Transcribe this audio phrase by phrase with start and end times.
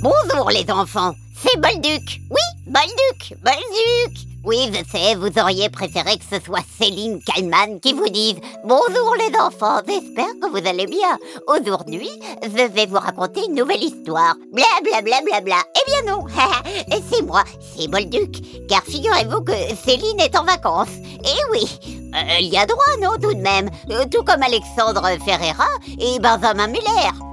[0.00, 2.20] Bonjour les enfants, c'est Bolduc.
[2.30, 4.18] Oui, Bolduc, Bolduc.
[4.44, 9.16] Oui, je sais, vous auriez préféré que ce soit Céline Kallman qui vous dise Bonjour
[9.18, 11.18] les enfants, j'espère que vous allez bien.
[11.48, 12.08] Aujourd'hui,
[12.44, 14.36] je vais vous raconter une nouvelle histoire.
[14.52, 14.64] Bla.
[14.86, 16.26] Eh bien non,
[17.10, 17.42] c'est moi,
[17.76, 18.68] c'est Bolduc.
[18.68, 19.52] Car figurez-vous que
[19.84, 20.94] Céline est en vacances.
[21.24, 21.66] Eh oui,
[22.14, 23.68] euh, il y a droit, non, tout de même.
[23.90, 25.66] Euh, tout comme Alexandre Ferreira
[25.98, 27.27] et Benjamin Muller.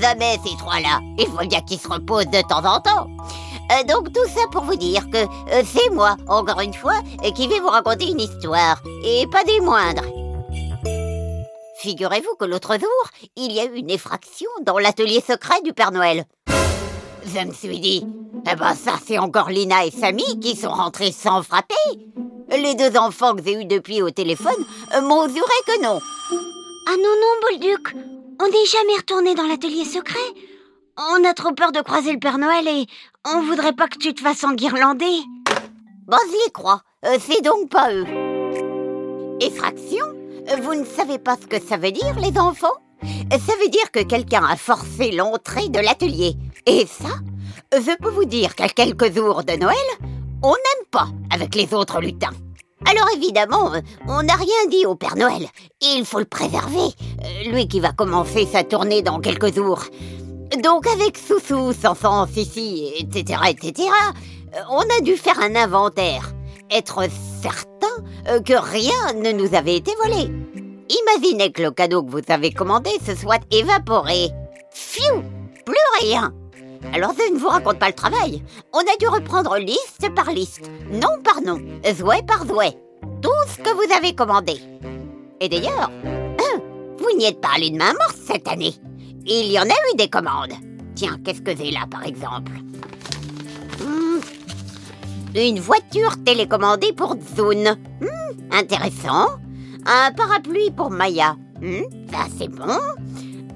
[0.00, 1.00] Jamais, ces trois-là.
[1.18, 3.06] Il faut bien qu'ils se reposent de temps en temps.
[3.72, 7.30] Euh, donc tout ça pour vous dire que euh, c'est moi, encore une fois, euh,
[7.30, 10.04] qui vais vous raconter une histoire, et pas des moindres.
[11.78, 15.92] Figurez-vous que l'autre jour, il y a eu une effraction dans l'atelier secret du Père
[15.92, 16.24] Noël.
[17.24, 18.06] Je me suis dit,
[18.50, 21.74] eh ben ça c'est encore Lina et Samy qui sont rentrés sans frapper.
[22.50, 24.64] Les deux enfants que j'ai eus depuis au téléphone
[25.02, 25.98] m'ont juré que non.
[26.88, 27.96] Ah non, non, Bolduc,
[28.40, 30.18] on n'est jamais retourné dans l'atelier secret.
[30.98, 32.86] On a trop peur de croiser le Père Noël et
[33.26, 35.22] on voudrait pas que tu te fasses enguirlander.
[36.30, 36.82] J'y crois.
[37.04, 38.06] Euh, c'est donc pas eux.
[39.40, 40.06] Effraction
[40.62, 42.74] Vous ne savez pas ce que ça veut dire, les enfants?
[43.30, 46.34] Ça veut dire que quelqu'un a forcé l'entrée de l'atelier.
[46.64, 47.14] Et ça,
[47.72, 49.76] je peux vous dire qu'à quelques jours de Noël,
[50.42, 52.32] on n'aime pas avec les autres lutins.
[52.88, 53.72] Alors évidemment,
[54.06, 55.46] on n'a rien dit au Père Noël.
[55.82, 56.78] Il faut le préserver,
[57.24, 59.82] euh, lui qui va commencer sa tournée dans quelques jours.
[60.62, 63.88] Donc avec Soussou, Sansan, Sissi, etc., etc.,
[64.54, 66.32] euh, on a dû faire un inventaire.
[66.70, 67.08] Être
[67.42, 67.66] certain
[68.28, 70.30] euh, que rien ne nous avait été volé.
[70.88, 74.30] Imaginez que le cadeau que vous avez commandé se soit évaporé.
[74.70, 75.22] Fiou
[75.64, 76.32] Plus rien
[76.92, 78.42] alors je ne vous raconte pas le travail.
[78.72, 81.60] On a dû reprendre liste par liste, nom par nom,
[81.94, 82.76] zouet par zouet,
[83.22, 84.58] tout ce que vous avez commandé.
[85.40, 86.60] Et d'ailleurs, hein,
[86.98, 88.74] vous n'y êtes pas allé de main morte cette année.
[89.26, 90.52] Il y en a eu des commandes.
[90.94, 92.52] Tiens, qu'est-ce que j'ai là par exemple?
[93.80, 94.20] Hmm,
[95.34, 97.76] Une voiture télécommandée pour Zune.
[98.00, 99.26] Hmm, intéressant.
[99.84, 101.36] Un parapluie pour Maya.
[101.60, 102.78] Hmm, ça c'est bon.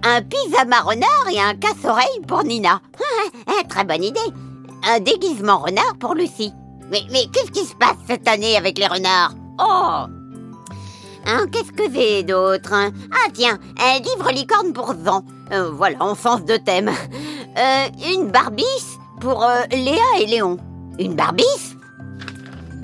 [0.02, 2.80] Un pyjama renard et un casse-oreille pour Nina.
[3.48, 4.18] Eh, Très bonne idée.
[4.88, 6.52] Un déguisement renard pour Lucie.
[6.90, 7.02] Mais,
[7.32, 9.34] qu'est-ce qui se passe cette année avec les renards?
[9.58, 10.06] Oh
[11.26, 12.90] Hein, Qu'est-ce que j'ai d'autre hein?
[13.12, 15.22] Ah tiens, un livre licorne pour Zan.
[15.52, 16.90] Euh, voilà, en sens de thème.
[17.58, 20.56] Euh, une barbisse pour euh, Léa et Léon.
[21.00, 21.74] Une barbisse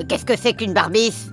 [0.08, 1.28] Qu'est-ce que c'est qu'une barbisse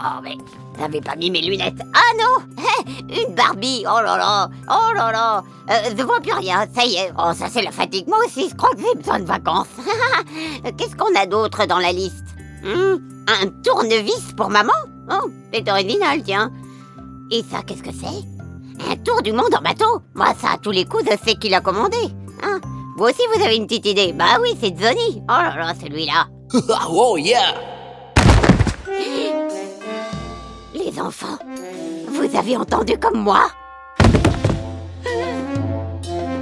[0.00, 0.38] Oh mais,
[0.78, 1.80] j'avais pas mis mes lunettes?
[1.94, 6.32] Ah non Eh, Une Barbie Oh là là Oh là là euh, Je vois plus
[6.32, 7.12] rien, ça y est.
[7.18, 8.08] Oh, ça c'est la fatigue.
[8.08, 9.66] Moi aussi, je crois que j'ai besoin de vacances.
[10.76, 12.24] Qu'est-ce qu'on a d'autre dans la liste?
[12.64, 12.96] Hmm,
[13.28, 14.72] Un tournevis pour maman?
[15.10, 16.50] Oh, c'est original, tiens.
[17.30, 18.88] Et ça, qu'est-ce que c'est?
[18.90, 21.48] Un tour du monde en bateau Moi, ça, à tous les coups, je sais qui
[21.48, 21.96] l'a commandé.
[22.42, 22.60] Hein?
[22.96, 25.22] Vous aussi, vous avez une petite idée Bah oui, c'est Johnny.
[25.22, 26.26] Oh là là, celui-là.
[26.90, 27.54] oh yeah
[31.00, 31.38] Enfants,
[32.08, 33.50] vous avez entendu comme moi?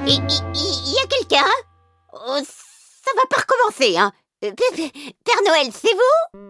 [0.06, 1.46] Il y a quelqu'un?
[2.12, 6.40] Oh, Ça va pas recommencer, hein Père Noël, c'est vous?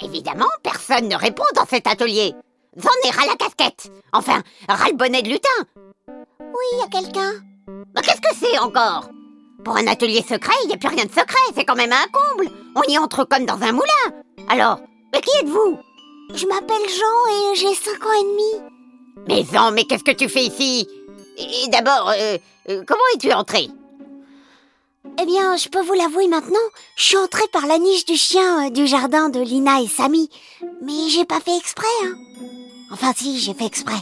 [0.00, 2.34] Évidemment, personne ne répond dans cet atelier.
[2.76, 3.90] J'en ai la casquette.
[4.12, 5.48] Enfin, ras le bonnet de lutin.
[6.08, 7.32] Oui, il y a quelqu'un.
[7.94, 9.08] Mais qu'est-ce que c'est encore?
[9.64, 11.52] Pour un atelier secret, il n'y a plus rien de secret.
[11.54, 12.50] C'est quand même un comble.
[12.74, 14.22] On y entre comme dans un moulin.
[14.48, 14.80] Alors,
[15.12, 15.78] mais qui êtes-vous?
[16.34, 18.72] Je m'appelle Jean et j'ai 5 ans et demi.
[19.28, 20.88] Mais Jean, mais qu'est-ce que tu fais ici?
[21.38, 22.38] Et d'abord, euh,
[22.70, 23.68] euh, comment es-tu entré
[25.20, 26.56] Eh bien, je peux vous l'avouer maintenant,
[26.96, 30.30] je suis entrée par la niche du chien euh, du jardin de Lina et Samy.
[30.82, 32.14] Mais j'ai pas fait exprès, hein.
[32.90, 34.00] Enfin si, j'ai fait exprès.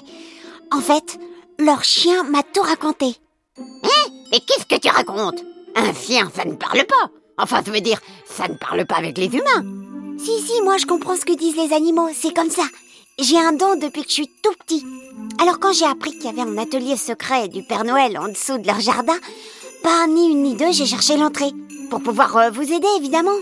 [0.72, 1.18] En fait,
[1.58, 3.16] leur chien m'a tout raconté.
[4.32, 5.44] Mais qu'est-ce que tu racontes?
[5.74, 7.10] Un chien, ça ne parle pas.
[7.38, 9.79] Enfin, ça veut dire, ça ne parle pas avec les humains.
[10.22, 12.64] Si, si, moi je comprends ce que disent les animaux, c'est comme ça.
[13.18, 14.84] J'ai un don depuis que je suis tout petit.
[15.40, 18.58] Alors quand j'ai appris qu'il y avait un atelier secret du Père Noël en dessous
[18.58, 19.16] de leur jardin,
[19.82, 21.52] pas ni une ni deux, j'ai cherché l'entrée.
[21.88, 23.38] Pour pouvoir euh, vous aider, évidemment.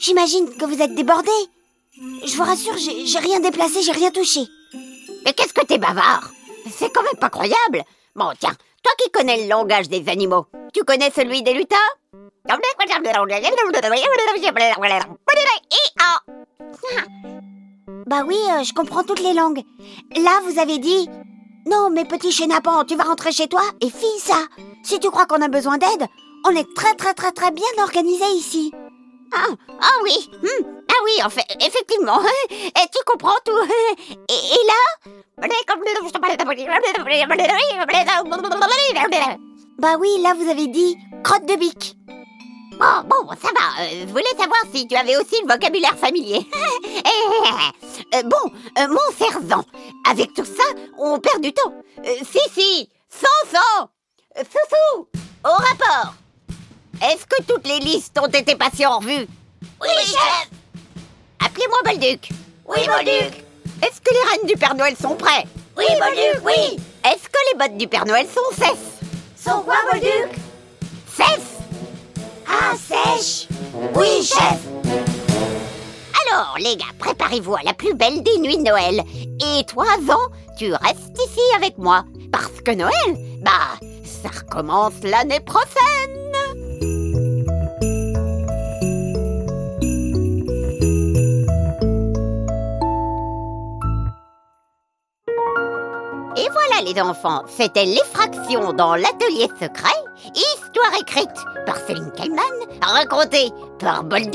[0.00, 1.30] J'imagine que vous êtes débordés.
[2.24, 4.40] Je vous rassure, j'ai rien déplacé, j'ai rien touché.
[5.26, 6.30] Mais qu'est-ce que t'es bavard?
[6.74, 7.84] C'est quand même pas croyable.
[8.16, 11.76] Bon, tiens, toi qui connais le langage des animaux, tu connais celui des lutins?
[18.06, 19.62] Bah oui, euh, je comprends toutes les langues.
[20.16, 21.08] Là, vous avez dit
[21.66, 24.36] Non, mais petit chenapan, tu vas rentrer chez toi et file ça.
[24.82, 26.06] Si tu crois qu'on a besoin d'aide,
[26.46, 28.72] on est très très très très bien organisé ici.
[29.34, 32.20] Ah, ah oui, hmm, ah oui, en fait, effectivement,
[32.50, 33.52] et tu comprends tout.
[34.28, 35.12] Et, et là?
[39.78, 41.96] Bah oui, là vous avez dit crotte de bique.
[42.78, 43.84] Bon, bon, ça va.
[43.84, 46.46] Euh, je voulais savoir si tu avais aussi le vocabulaire familier.
[48.14, 49.64] Euh, bon, euh, mon servant,
[50.08, 50.62] avec tout ça,
[50.98, 51.72] on perd du temps.
[52.04, 53.88] Si, si, sans.
[54.38, 55.08] Euh, Soussou,
[55.44, 56.14] au rapport.
[57.02, 59.26] Est-ce que toutes les listes ont été passées en revue?
[59.80, 60.48] Oui, chef.
[61.44, 62.28] Appelez-moi Bolduc.
[62.66, 63.44] Oui, Bolduc.
[63.82, 65.44] Est-ce que les reines du Père Noël sont prêts
[65.76, 66.76] Oui, Bolduc, oui.
[67.04, 69.00] Est-ce que les bottes du Père Noël sont cesses
[69.44, 70.43] Sont quoi, Bolduc?
[73.94, 74.58] Oui, chef.
[76.32, 79.04] Alors, les gars, préparez-vous à la plus belle des nuits de Noël.
[79.20, 80.18] Et toi, Zan,
[80.58, 82.04] tu restes ici avec moi.
[82.32, 86.23] Parce que Noël, bah, ça recommence l'année prochaine.
[96.82, 99.94] Les enfants, c'était l'effraction dans l'atelier secret,
[100.34, 102.44] histoire écrite par Céline Kallmann,
[102.82, 104.34] racontée par Bolduc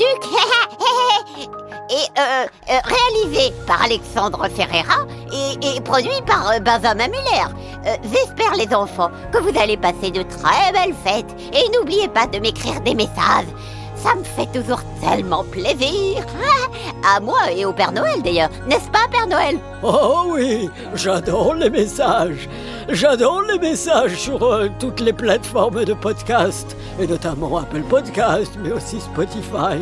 [1.90, 7.46] et euh, euh, réalisée par Alexandre Ferreira et, et produit par euh, Benjamin Muller.
[7.86, 12.26] Euh, J'espère les enfants que vous allez passer de très belles fêtes et n'oubliez pas
[12.26, 13.46] de m'écrire des messages.
[14.02, 16.24] Ça me fait toujours tellement plaisir.
[17.16, 19.58] À moi et au Père Noël d'ailleurs, n'est-ce pas Père Noël?
[19.82, 22.48] Oh oui, j'adore les messages.
[22.90, 28.72] J'adore les messages sur euh, toutes les plateformes de podcast, et notamment Apple Podcast, mais
[28.72, 29.80] aussi Spotify.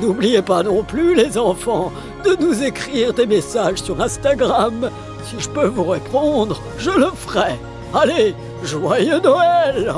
[0.00, 1.92] N'oubliez pas non plus, les enfants,
[2.24, 4.90] de nous écrire des messages sur Instagram.
[5.24, 7.58] Si je peux vous répondre, je le ferai.
[7.94, 9.92] Allez, joyeux Noël.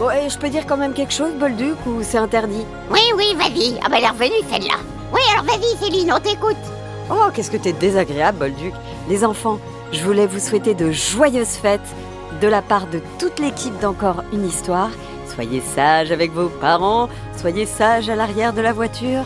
[0.00, 3.34] Bon, et je peux dire quand même quelque chose, Bolduc, ou c'est interdit Oui, oui,
[3.36, 3.78] vas-y.
[3.84, 4.76] Ah bah elle est revenue celle-là.
[5.12, 6.56] Oui, alors vas-y Céline, on t'écoute.
[7.10, 8.72] Oh, qu'est-ce que t'es désagréable, Bolduc.
[9.10, 9.60] Les enfants,
[9.92, 11.94] je voulais vous souhaiter de joyeuses fêtes
[12.40, 14.88] de la part de toute l'équipe d'Encore une histoire.
[15.26, 19.24] Soyez sages avec vos parents, soyez sages à l'arrière de la voiture.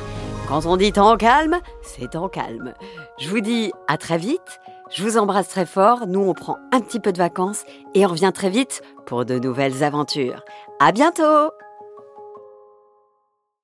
[0.49, 2.75] Quand on dit temps calme, c'est temps calme.
[3.21, 4.59] Je vous dis à très vite.
[4.91, 6.07] Je vous embrasse très fort.
[6.07, 7.65] Nous, on prend un petit peu de vacances
[7.95, 10.45] et on revient très vite pour de nouvelles aventures.
[10.81, 11.51] À bientôt!